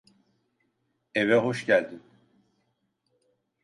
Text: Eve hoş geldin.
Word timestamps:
Eve 1.15 1.35
hoş 1.37 1.65
geldin. 1.65 2.03